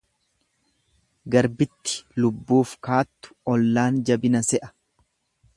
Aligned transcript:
Gabritti 1.35 2.23
lubbuuf 2.25 2.73
kaattu 2.89 3.39
ollaan 3.55 4.05
jabina 4.11 4.47
se'a. 4.53 4.73